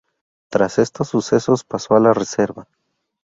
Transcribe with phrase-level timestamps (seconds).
[0.49, 2.65] Tras estos sucesos pasó a la reserva.